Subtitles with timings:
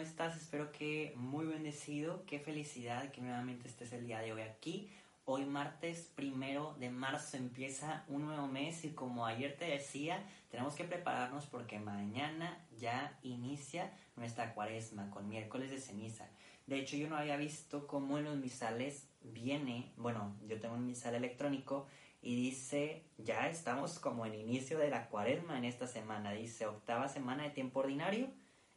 [0.00, 0.36] Hola, hola Walker, ¿cómo estás?
[0.36, 4.90] Espero que muy bendecido, qué felicidad que nuevamente estés el día de hoy aquí.
[5.26, 10.74] Hoy martes primero de marzo empieza un nuevo mes y como ayer te decía, tenemos
[10.74, 16.26] que prepararnos porque mañana ya inicia nuestra cuaresma con miércoles de ceniza.
[16.66, 20.86] De hecho, yo no había visto cómo en los misales viene, bueno, yo tengo un
[20.86, 21.86] misal electrónico
[22.22, 27.08] y dice, ya estamos como en inicio de la cuaresma en esta semana, dice octava
[27.08, 28.30] semana de tiempo ordinario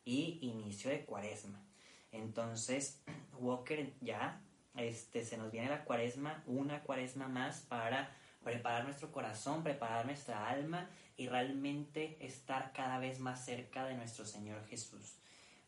[0.06, 1.62] y inicio de cuaresma.
[2.12, 3.02] Entonces,
[3.40, 4.42] Walker ya,
[4.76, 10.50] este, se nos viene la cuaresma, una cuaresma más para preparar nuestro corazón, preparar nuestra
[10.50, 15.18] alma y realmente estar cada vez más cerca de nuestro Señor Jesús.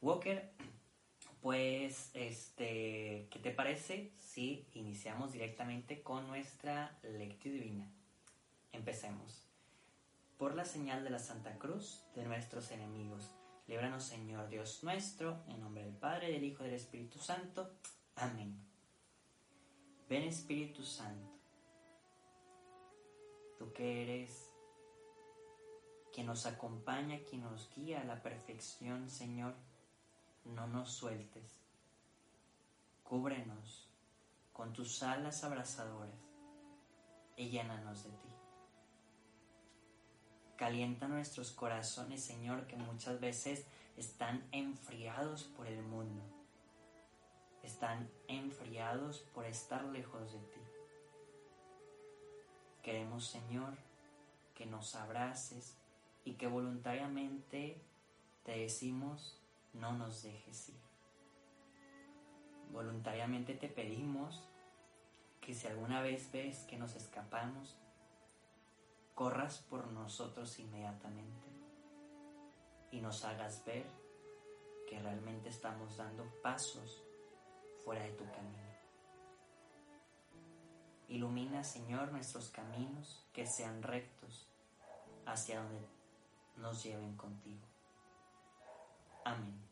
[0.01, 0.51] Walker,
[1.41, 7.89] pues, este, ¿qué te parece si iniciamos directamente con nuestra lectura divina?
[8.71, 9.41] Empecemos.
[10.37, 13.31] Por la señal de la Santa Cruz de nuestros enemigos
[13.67, 17.71] Líbranos, Señor Dios nuestro, en nombre del Padre, del Hijo y del Espíritu Santo.
[18.15, 18.55] Amén.
[20.07, 21.31] Ven Espíritu Santo,
[23.57, 24.51] tú que eres
[26.13, 29.55] quien nos acompaña, quien nos guía a la perfección, Señor,
[30.45, 31.59] no nos sueltes.
[33.03, 33.89] Cúbrenos
[34.53, 36.13] con tus alas abrazadoras
[37.35, 38.34] y llénanos de ti.
[40.55, 43.65] Calienta nuestros corazones, Señor, que muchas veces
[43.97, 46.23] están enfriados por el mundo.
[47.61, 50.61] Están enfriados por estar lejos de ti.
[52.83, 53.75] Queremos, Señor,
[54.53, 55.75] que nos abraces
[56.23, 57.81] y que voluntariamente
[58.43, 59.41] te decimos,
[59.73, 60.79] no nos dejes ir.
[62.71, 64.43] Voluntariamente te pedimos
[65.41, 67.75] que si alguna vez ves que nos escapamos,
[69.15, 71.47] corras por nosotros inmediatamente
[72.91, 73.85] y nos hagas ver
[74.87, 77.01] que realmente estamos dando pasos
[77.83, 78.65] fuera de tu camino.
[81.07, 84.47] Ilumina, Señor, nuestros caminos que sean rectos
[85.25, 85.79] hacia donde
[86.57, 87.61] nos lleven contigo.
[89.23, 89.65] Amén.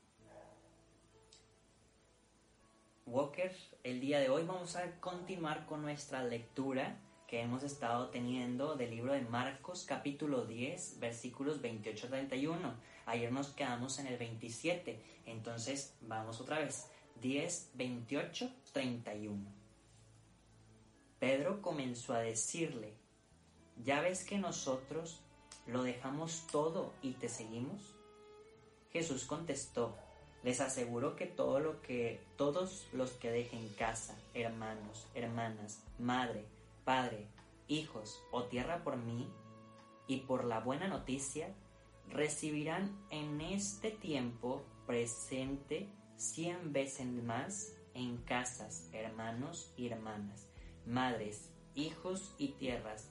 [3.05, 6.97] Walker, el día de hoy vamos a continuar con nuestra lectura
[7.28, 12.73] que hemos estado teniendo del libro de Marcos capítulo 10 versículos 28 31.
[13.06, 16.89] Ayer nos quedamos en el 27, entonces vamos otra vez.
[17.22, 19.63] 10, 28, 31.
[21.19, 22.94] Pedro comenzó a decirle,
[23.84, 25.22] ¿ya ves que nosotros
[25.67, 27.81] lo dejamos todo y te seguimos?
[28.91, 29.95] Jesús contestó,
[30.44, 36.45] les aseguro que todo lo que todos los que dejen casa, hermanos, hermanas, madre,
[36.83, 37.27] padre,
[37.67, 39.29] hijos o tierra por mí
[40.07, 41.53] y por la buena noticia,
[42.09, 50.49] recibirán en este tiempo presente cien veces más en casas, hermanos y hermanas,
[50.85, 53.09] madres, hijos y tierras,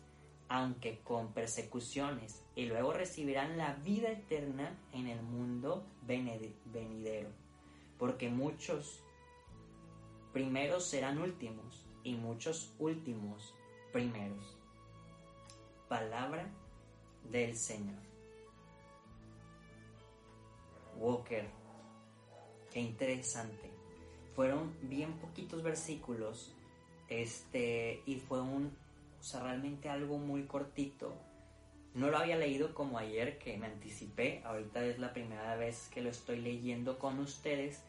[0.49, 7.31] aunque con persecuciones, y luego recibirán la vida eterna en el mundo venidero.
[7.99, 9.03] Porque muchos
[10.33, 13.55] primeros serán últimos, y muchos últimos
[13.93, 14.57] primeros.
[15.89, 16.49] Palabra
[17.31, 18.01] del Señor.
[20.99, 21.45] Walker,
[22.73, 23.71] qué interesante.
[24.35, 26.55] Fueron bien poquitos versículos,
[27.09, 28.75] este, y fue un,
[29.21, 31.13] o sea, realmente algo muy cortito.
[31.95, 34.43] No lo había leído como ayer, que me anticipé.
[34.45, 37.83] Ahorita es la primera vez que lo estoy leyendo con ustedes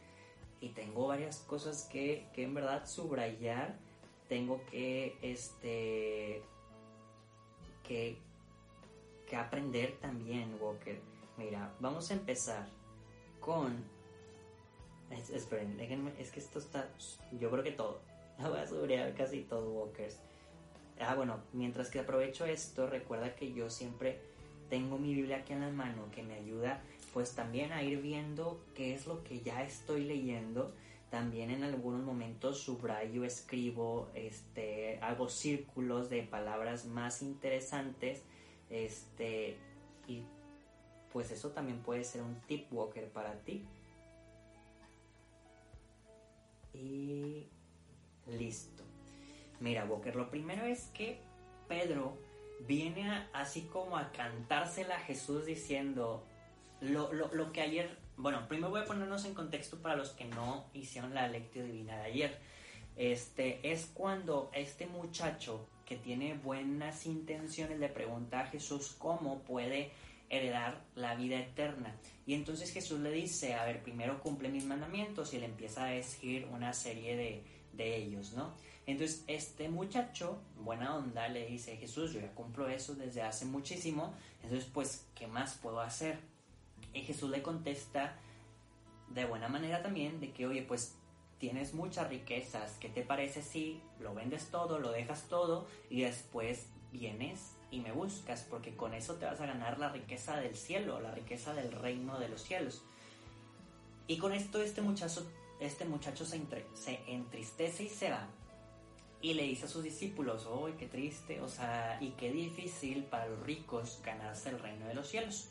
[0.59, 3.77] y tengo varias cosas que, que en verdad subrayar
[4.27, 6.41] tengo que, este,
[7.83, 8.17] que,
[9.27, 10.99] que aprender también, Walker.
[11.37, 12.67] Mira, vamos a empezar
[13.39, 13.83] con...
[15.31, 16.89] esperen, déjenme, es que esto está...
[17.39, 17.99] Yo creo que todo.
[18.41, 20.17] Lo voy a subir casi todo, Walkers.
[20.99, 24.19] Ah, bueno, mientras que aprovecho esto, recuerda que yo siempre
[24.69, 26.81] tengo mi Biblia aquí en la mano que me ayuda
[27.13, 30.73] pues también a ir viendo qué es lo que ya estoy leyendo
[31.13, 38.23] también en algunos momentos subrayo, escribo, este, hago círculos de palabras más interesantes,
[38.71, 39.59] este,
[40.07, 40.23] y
[41.11, 43.63] pues eso también puede ser un tip walker para ti.
[46.73, 47.45] Y
[48.25, 48.83] listo.
[49.59, 51.19] Mira, Walker, lo primero es que
[51.67, 52.17] Pedro
[52.67, 56.23] viene así como a cantársela a Jesús diciendo
[56.81, 60.25] lo, lo, lo, que ayer, bueno, primero voy a ponernos en contexto para los que
[60.25, 62.39] no hicieron la lectura divina de ayer.
[62.95, 69.91] Este es cuando este muchacho que tiene buenas intenciones le pregunta a Jesús cómo puede
[70.29, 71.95] heredar la vida eterna.
[72.25, 75.89] Y entonces Jesús le dice, a ver, primero cumple mis mandamientos y le empieza a
[75.89, 77.43] decir una serie de,
[77.73, 78.53] de ellos, ¿no?
[78.85, 84.13] Entonces este muchacho, buena onda, le dice, Jesús, yo ya cumplo eso desde hace muchísimo,
[84.41, 86.19] entonces pues, ¿qué más puedo hacer?
[86.93, 88.15] Y Jesús le contesta
[89.09, 90.95] de buena manera también de que, oye, pues
[91.39, 96.67] tienes muchas riquezas, ¿qué te parece si lo vendes todo, lo dejas todo y después
[96.91, 98.45] vienes y me buscas?
[98.49, 102.19] Porque con eso te vas a ganar la riqueza del cielo, la riqueza del reino
[102.19, 102.83] de los cielos.
[104.07, 105.25] Y con esto este muchacho,
[105.59, 106.41] este muchacho se,
[106.73, 108.27] se entristece y se va
[109.23, 111.39] y le dice a sus discípulos, ¡ay, qué triste!
[111.39, 115.47] O sea, y qué difícil para los ricos ganarse el reino de los cielos.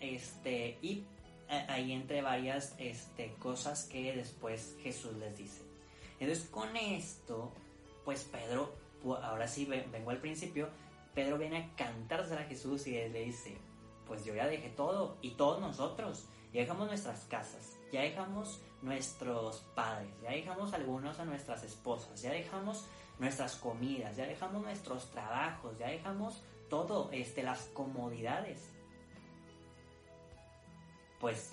[0.00, 1.04] Este, y
[1.68, 5.62] ahí entre varias este, cosas que después Jesús les dice.
[6.18, 7.52] Entonces, con esto,
[8.04, 8.74] pues Pedro,
[9.22, 10.68] ahora sí vengo al principio,
[11.14, 13.56] Pedro viene a cantarse a Jesús y le dice,
[14.06, 19.64] pues yo ya dejé todo, y todos nosotros, ya dejamos nuestras casas, ya dejamos nuestros
[19.74, 22.86] padres, ya dejamos algunos a nuestras esposas, ya dejamos
[23.18, 28.70] nuestras comidas, ya dejamos nuestros trabajos, ya dejamos todo, este, las comodidades.
[31.20, 31.52] Pues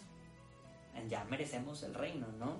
[1.07, 2.57] ya merecemos el reino, ¿no?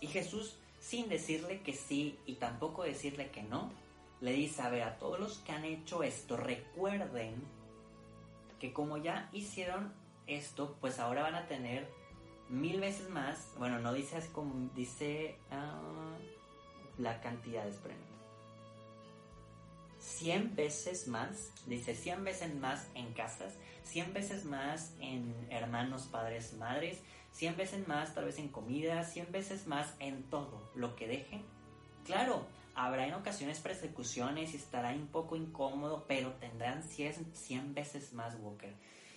[0.00, 3.70] Y Jesús, sin decirle que sí y tampoco decirle que no,
[4.20, 7.34] le dice, a ver, a todos los que han hecho esto, recuerden
[8.58, 9.92] que como ya hicieron
[10.26, 11.88] esto, pues ahora van a tener
[12.48, 18.15] mil veces más, bueno, no dice así como, dice uh, la cantidad, espérenme.
[20.06, 26.52] 100 veces más, dice 100 veces más en casas, 100 veces más en hermanos, padres,
[26.54, 27.00] madres,
[27.32, 31.42] 100 veces más tal vez en comida, 100 veces más en todo lo que dejen.
[32.04, 38.12] Claro, habrá en ocasiones persecuciones y estará un poco incómodo, pero tendrán 100, 100 veces
[38.12, 38.74] más Walker.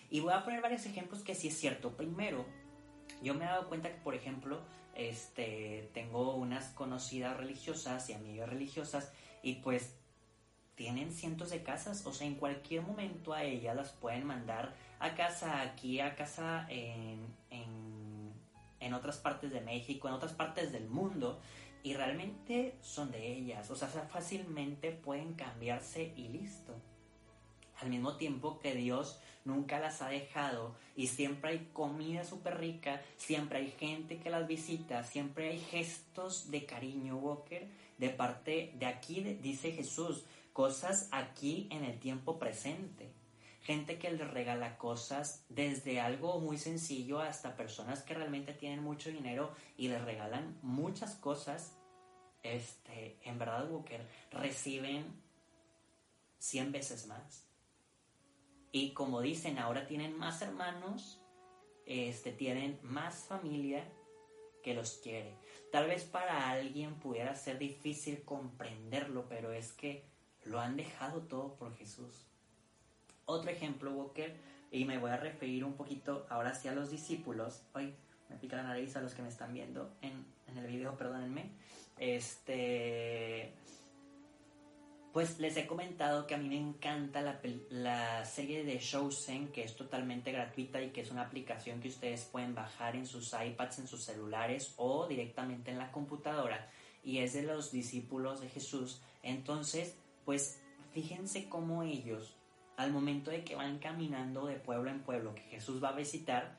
[0.09, 1.95] Y voy a poner varios ejemplos que sí es cierto.
[1.95, 2.45] Primero,
[3.21, 4.63] yo me he dado cuenta que, por ejemplo,
[4.95, 9.13] este, tengo unas conocidas religiosas y amigas religiosas
[9.43, 9.98] y pues
[10.79, 15.13] tienen cientos de casas, o sea, en cualquier momento a ellas las pueden mandar a
[15.13, 18.31] casa aquí, a casa en, en,
[18.79, 21.41] en otras partes de México, en otras partes del mundo,
[21.83, 26.73] y realmente son de ellas, o sea, fácilmente pueden cambiarse y listo.
[27.81, 33.01] Al mismo tiempo que Dios nunca las ha dejado y siempre hay comida súper rica,
[33.17, 37.67] siempre hay gente que las visita, siempre hay gestos de cariño, Walker,
[37.97, 40.23] de parte de aquí, dice Jesús,
[40.59, 43.13] cosas aquí en el tiempo presente.
[43.61, 49.09] Gente que les regala cosas desde algo muy sencillo hasta personas que realmente tienen mucho
[49.09, 51.77] dinero y les regalan muchas cosas.
[52.43, 55.05] Este, en verdad, Walker, reciben
[56.39, 57.47] 100 veces más.
[58.73, 61.21] Y como dicen, ahora tienen más hermanos,
[61.85, 63.89] este, tienen más familia
[64.61, 65.37] que los quiere.
[65.71, 71.55] Tal vez para alguien pudiera ser difícil comprenderlo, pero es que lo han dejado todo
[71.55, 72.25] por Jesús.
[73.25, 74.35] Otro ejemplo, Walker,
[74.71, 77.61] y me voy a referir un poquito ahora sí a los discípulos.
[77.73, 77.93] Hoy
[78.29, 81.51] me pica la nariz a los que me están viendo en, en el video, perdónenme.
[81.97, 83.53] Este
[85.11, 87.39] pues les he comentado que a mí me encanta la,
[87.71, 92.25] la serie de Showsen, que es totalmente gratuita y que es una aplicación que ustedes
[92.25, 96.69] pueden bajar en sus iPads, en sus celulares o directamente en la computadora.
[97.03, 99.01] Y es de los discípulos de Jesús.
[99.23, 99.95] Entonces,
[100.29, 102.37] pues fíjense cómo ellos,
[102.77, 106.55] al momento de que van caminando de pueblo en pueblo, que Jesús va a visitar,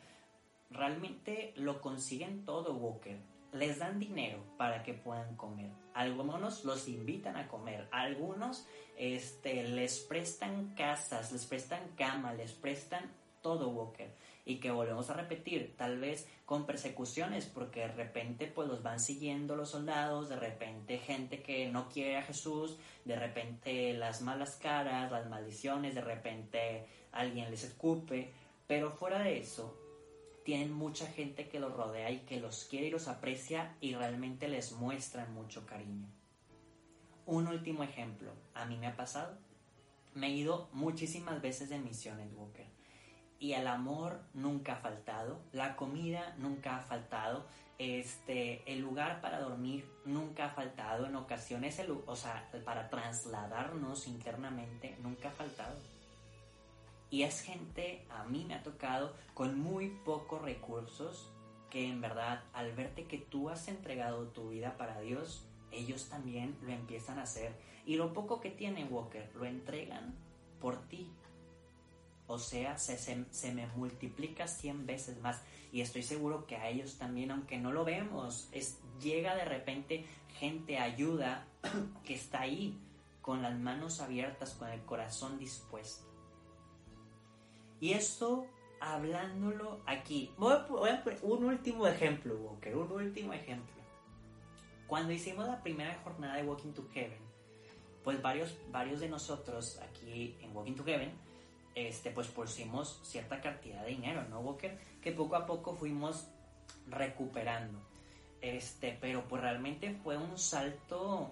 [0.70, 3.16] realmente lo consiguen todo, Walker
[3.52, 5.70] les dan dinero para que puedan comer.
[5.94, 7.86] Algunos los invitan a comer.
[7.92, 13.08] Algunos este, les prestan casas, les prestan cama, les prestan
[13.42, 14.12] todo, Walker.
[14.44, 19.00] Y que volvemos a repetir, tal vez con persecuciones, porque de repente pues los van
[19.00, 24.56] siguiendo los soldados, de repente gente que no quiere a Jesús, de repente las malas
[24.56, 28.32] caras, las maldiciones, de repente alguien les escupe.
[28.66, 29.76] Pero fuera de eso,
[30.44, 34.48] tienen mucha gente que los rodea y que los quiere y los aprecia y realmente
[34.48, 36.08] les muestran mucho cariño.
[37.26, 39.38] Un último ejemplo, a mí me ha pasado.
[40.14, 42.66] Me he ido muchísimas veces de misiones, Walker.
[43.40, 47.46] Y el amor nunca ha faltado, la comida nunca ha faltado,
[47.78, 54.06] este, el lugar para dormir nunca ha faltado, en ocasiones, el, o sea, para trasladarnos
[54.06, 55.74] internamente nunca ha faltado.
[57.08, 61.30] Y es gente, a mí me ha tocado, con muy pocos recursos,
[61.70, 66.58] que en verdad al verte que tú has entregado tu vida para Dios, ellos también
[66.60, 67.54] lo empiezan a hacer.
[67.86, 70.14] Y lo poco que tienen, Walker, lo entregan
[70.60, 71.10] por ti.
[72.30, 75.42] O sea, se, se, me multiplica 100 veces más.
[75.72, 80.06] Y estoy seguro que a ellos también, aunque no lo vemos, es, llega de repente
[80.38, 81.44] gente, ayuda,
[82.04, 82.78] que está ahí,
[83.20, 86.04] con las manos abiertas, con el corazón dispuesto.
[87.80, 88.46] Y esto
[88.78, 90.32] hablándolo aquí.
[90.38, 93.74] Voy a, poner un último ejemplo, Walker, un último ejemplo.
[94.86, 97.18] Cuando hicimos la primera jornada de Walking to Heaven,
[98.04, 101.12] pues varios, varios de nosotros aquí en Walking to Heaven,
[101.74, 104.78] este, pues pusimos cierta cantidad de dinero, ¿no, Walker?
[105.00, 106.28] Que poco a poco fuimos
[106.88, 107.78] recuperando.
[108.40, 111.30] Este, pero pues realmente fue un salto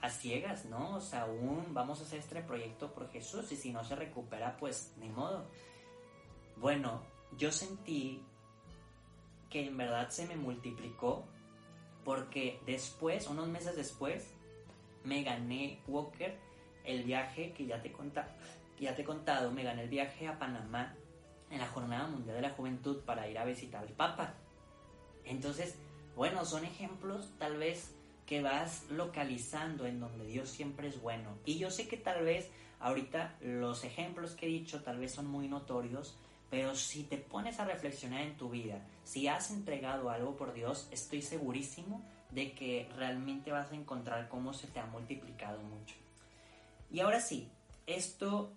[0.00, 0.96] a ciegas, ¿no?
[0.96, 4.56] O sea, aún vamos a hacer este proyecto por Jesús y si no se recupera,
[4.56, 5.46] pues ni modo.
[6.56, 7.02] Bueno,
[7.36, 8.22] yo sentí
[9.50, 11.24] que en verdad se me multiplicó
[12.04, 14.32] porque después, unos meses después,
[15.04, 16.36] me gané Walker
[16.84, 18.28] el viaje que ya te, conta,
[18.78, 20.94] ya te he contado, me gané el viaje a Panamá
[21.50, 24.34] en la Jornada Mundial de la Juventud para ir a visitar al Papa.
[25.24, 25.76] Entonces,
[26.14, 27.94] bueno, son ejemplos tal vez
[28.26, 31.38] que vas localizando en donde Dios siempre es bueno.
[31.44, 35.26] Y yo sé que tal vez ahorita los ejemplos que he dicho tal vez son
[35.26, 36.18] muy notorios,
[36.50, 40.88] pero si te pones a reflexionar en tu vida, si has entregado algo por Dios,
[40.90, 45.94] estoy segurísimo de que realmente vas a encontrar cómo se te ha multiplicado mucho.
[46.90, 47.48] Y ahora sí,
[47.86, 48.52] esto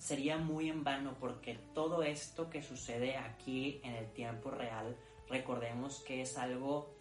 [0.00, 4.96] sería muy en vano porque todo esto que sucede aquí en el tiempo real,
[5.28, 6.94] recordemos que es algo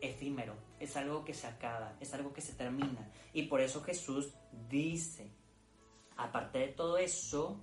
[0.00, 3.12] efímero, es algo que se acaba, es algo que se termina.
[3.34, 4.32] Y por eso Jesús
[4.70, 5.30] dice,
[6.16, 7.60] aparte de todo eso,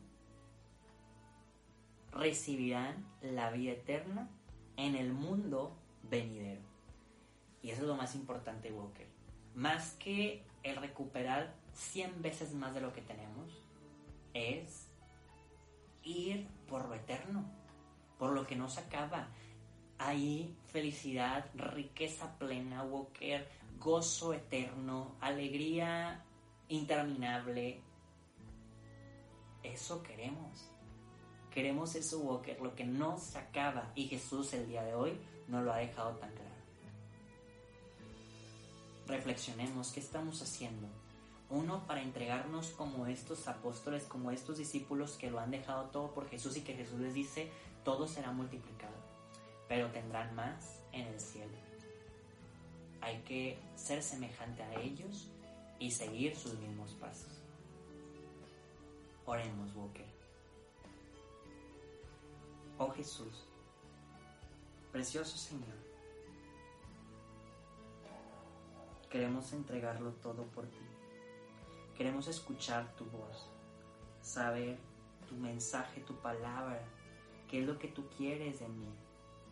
[2.11, 4.29] recibirán la vida eterna
[4.77, 6.61] en el mundo venidero.
[7.63, 9.07] Y eso es lo más importante, Walker.
[9.55, 13.64] Más que el recuperar 100 veces más de lo que tenemos,
[14.35, 14.87] es
[16.03, 17.45] ir por lo eterno,
[18.19, 19.29] por lo que no se acaba.
[19.97, 23.47] Hay felicidad, riqueza plena, Walker,
[23.79, 26.23] gozo eterno, alegría
[26.67, 27.81] interminable.
[29.63, 30.69] Eso queremos.
[31.49, 33.93] Queremos eso, Walker, lo que no se acaba.
[33.95, 36.45] Y Jesús el día de hoy no lo ha dejado tan claro.
[39.07, 41.04] Reflexionemos, ¿qué estamos haciendo?
[41.49, 46.27] Uno, para entregarnos como estos apóstoles, como estos discípulos que lo han dejado todo por
[46.27, 47.51] Jesús y que Jesús les dice,
[47.83, 48.95] todo será multiplicado,
[49.67, 51.53] pero tendrán más en el cielo.
[53.01, 55.29] Hay que ser semejante a ellos
[55.77, 57.41] y seguir sus mismos pasos.
[59.27, 60.05] Oremos, Walker.
[62.77, 63.45] Oh Jesús,
[64.91, 65.75] precioso Señor,
[69.09, 70.94] queremos entregarlo todo por ti.
[71.97, 73.49] Queremos escuchar tu voz,
[74.21, 74.77] saber
[75.27, 76.81] tu mensaje, tu palabra,
[77.49, 78.89] qué es lo que tú quieres de mí,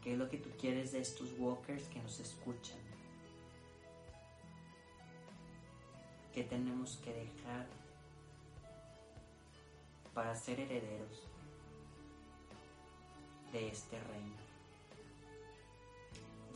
[0.02, 2.80] qué es lo que tú quieres de estos walkers que nos escuchan.
[6.34, 7.68] ¿Qué tenemos que dejar
[10.14, 11.28] para ser herederos
[13.52, 14.36] de este reino.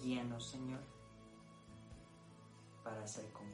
[0.01, 0.79] Guíanos, Señor,
[2.83, 3.51] para ser como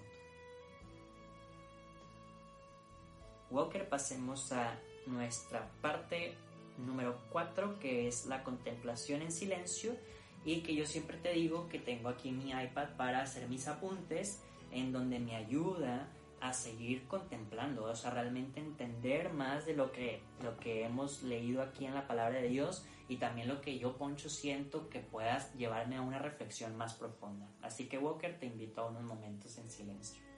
[3.54, 6.34] Walker, pasemos a nuestra parte
[6.78, 9.96] número 4, que es la contemplación en silencio,
[10.44, 14.42] y que yo siempre te digo que tengo aquí mi iPad para hacer mis apuntes,
[14.72, 16.10] en donde me ayuda
[16.42, 21.62] a seguir contemplando, o sea, realmente entender más de lo que, lo que hemos leído
[21.62, 25.54] aquí en la palabra de Dios y también lo que yo, Poncho, siento que puedas
[25.54, 27.48] llevarme a una reflexión más profunda.
[27.62, 30.33] Así que, Walker, te invito a unos momentos en silencio.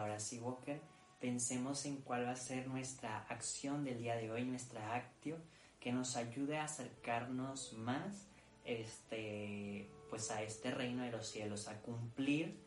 [0.00, 0.80] Ahora sí, Walker,
[1.20, 5.36] pensemos en cuál va a ser nuestra acción del día de hoy, nuestra actio,
[5.78, 8.26] que nos ayude a acercarnos más
[8.64, 12.58] este, pues a este reino de los cielos, a cumplir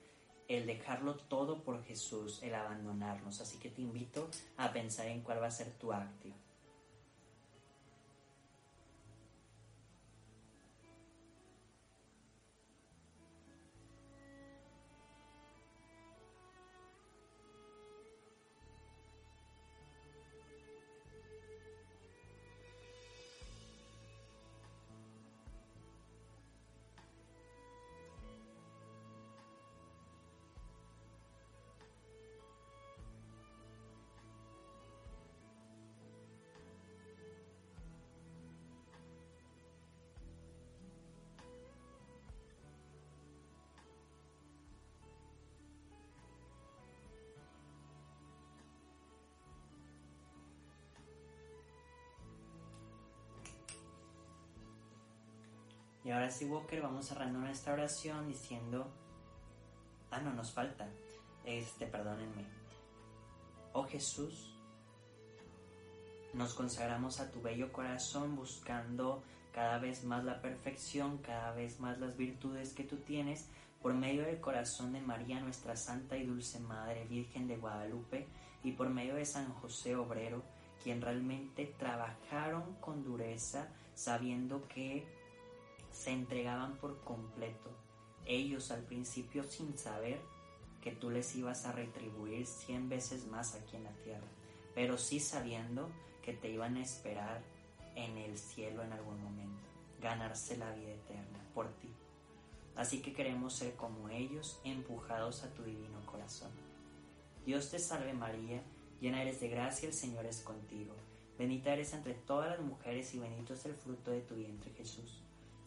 [0.47, 3.41] el dejarlo todo por Jesús, el abandonarnos.
[3.41, 6.33] Así que te invito a pensar en cuál va a ser tu actio.
[56.03, 58.91] Y ahora sí, Walker, vamos cerrando nuestra oración diciendo,
[60.11, 60.89] ah, no, nos falta,
[61.45, 62.45] este, perdónenme.
[63.71, 64.53] Oh Jesús,
[66.33, 71.99] nos consagramos a tu bello corazón buscando cada vez más la perfección, cada vez más
[71.99, 73.47] las virtudes que tú tienes
[73.81, 78.27] por medio del corazón de María, nuestra Santa y Dulce Madre, Virgen de Guadalupe,
[78.63, 80.41] y por medio de San José Obrero,
[80.81, 85.05] quien realmente trabajaron con dureza, sabiendo que
[85.93, 87.69] se entregaban por completo,
[88.25, 90.19] ellos al principio sin saber
[90.81, 94.27] que tú les ibas a retribuir cien veces más aquí en la tierra,
[94.75, 95.89] pero sí sabiendo
[96.21, 97.41] que te iban a esperar
[97.95, 99.63] en el cielo en algún momento,
[100.01, 101.89] ganarse la vida eterna por ti.
[102.75, 106.51] Así que queremos ser como ellos, empujados a tu divino corazón.
[107.45, 108.63] Dios te salve María,
[108.99, 110.95] llena eres de gracia, el Señor es contigo.
[111.37, 115.21] Bendita eres entre todas las mujeres y bendito es el fruto de tu vientre Jesús.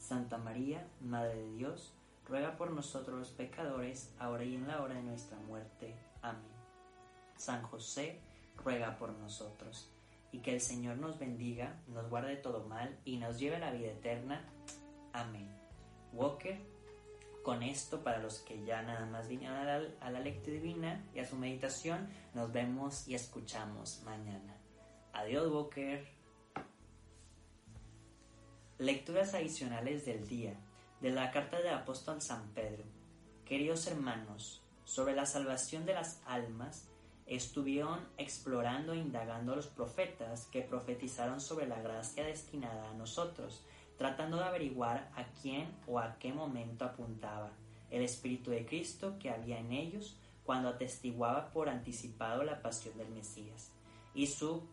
[0.07, 1.93] Santa María, Madre de Dios,
[2.29, 5.97] ruega por nosotros los pecadores, ahora y en la hora de nuestra muerte.
[6.23, 6.53] Amén.
[7.37, 8.21] San José,
[8.57, 9.91] ruega por nosotros.
[10.31, 13.73] Y que el Señor nos bendiga, nos guarde todo mal y nos lleve a la
[13.73, 14.45] vida eterna.
[15.13, 15.51] Amén.
[16.13, 16.57] Walker,
[17.43, 21.05] con esto, para los que ya nada más vinieron a la, a la lectura divina
[21.17, 24.57] y a su meditación, nos vemos y escuchamos mañana.
[25.13, 26.16] Adiós, Walker.
[28.79, 30.53] Lecturas adicionales del día
[31.01, 32.85] de la carta del apóstol San Pedro.
[33.47, 36.87] Queridos hermanos, sobre la salvación de las almas,
[37.25, 43.65] estuvieron explorando e indagando los profetas que profetizaron sobre la gracia destinada a nosotros,
[43.97, 47.53] tratando de averiguar a quién o a qué momento apuntaba
[47.91, 53.09] el Espíritu de Cristo que había en ellos cuando atestiguaba por anticipado la pasión del
[53.09, 53.73] Mesías
[54.15, 54.65] y su,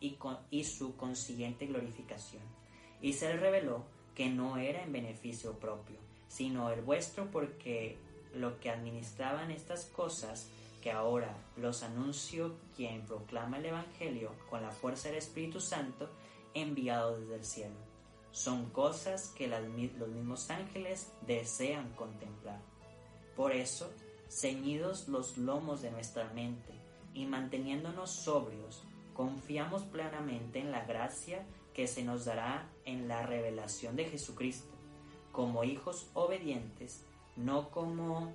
[0.00, 0.16] y,
[0.50, 2.59] y su consiguiente glorificación
[3.00, 3.84] y se reveló
[4.14, 5.96] que no era en beneficio propio,
[6.28, 7.98] sino el vuestro porque
[8.34, 10.48] lo que administraban estas cosas
[10.82, 16.08] que ahora los anuncio quien proclama el Evangelio con la fuerza del Espíritu Santo
[16.54, 17.76] enviado desde el cielo.
[18.32, 22.60] Son cosas que los mismos ángeles desean contemplar.
[23.36, 23.90] Por eso,
[24.28, 26.72] ceñidos los lomos de nuestra mente
[27.12, 28.84] y manteniéndonos sobrios,
[29.14, 34.74] confiamos plenamente en la gracia que se nos dará en la revelación de Jesucristo,
[35.32, 37.04] como hijos obedientes,
[37.36, 38.32] no como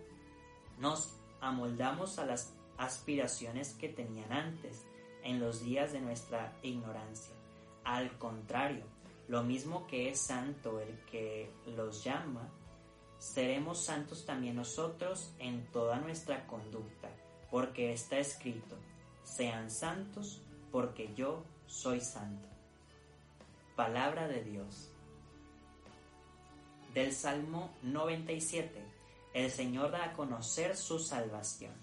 [0.80, 4.86] nos amoldamos a las aspiraciones que tenían antes,
[5.24, 7.34] en los días de nuestra ignorancia.
[7.84, 8.86] Al contrario,
[9.28, 12.48] lo mismo que es santo el que los llama,
[13.18, 17.10] seremos santos también nosotros en toda nuestra conducta,
[17.50, 18.78] porque está escrito,
[19.24, 20.42] sean santos
[20.72, 22.55] porque yo soy santo.
[23.76, 24.90] Palabra de Dios.
[26.94, 28.82] Del Salmo 97.
[29.34, 31.74] El Señor da a conocer su salvación.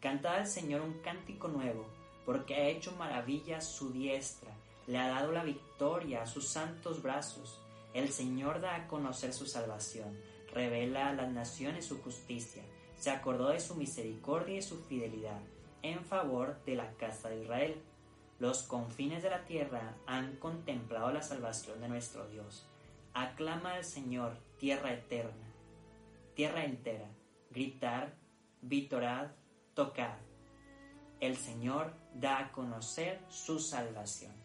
[0.00, 1.86] Cantad al Señor un cántico nuevo,
[2.24, 4.50] porque ha hecho maravillas su diestra,
[4.86, 7.60] le ha dado la victoria a sus santos brazos.
[7.92, 10.18] El Señor da a conocer su salvación,
[10.54, 12.62] revela a las naciones su justicia,
[12.98, 15.42] se acordó de su misericordia y su fidelidad
[15.82, 17.82] en favor de la casa de Israel
[18.38, 22.66] los confines de la tierra han contemplado la salvación de nuestro Dios.
[23.14, 25.52] Aclama al Señor, tierra eterna,
[26.34, 27.08] tierra entera.
[27.50, 28.14] Gritar,
[28.62, 29.28] vitorad,
[29.74, 30.16] tocad.
[31.20, 34.41] El Señor da a conocer su salvación.